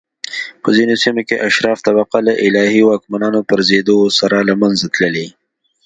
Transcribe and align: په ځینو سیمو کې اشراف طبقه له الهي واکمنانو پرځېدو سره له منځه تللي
په 0.61 0.69
ځینو 0.77 0.93
سیمو 1.03 1.21
کې 1.27 1.43
اشراف 1.47 1.79
طبقه 1.87 2.17
له 2.27 2.33
الهي 2.45 2.81
واکمنانو 2.83 3.39
پرځېدو 3.49 3.97
سره 4.19 4.37
له 4.49 4.53
منځه 4.61 4.85
تللي 4.95 5.27